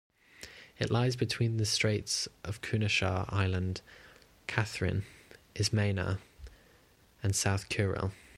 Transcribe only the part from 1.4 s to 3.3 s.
the straits of Kunashir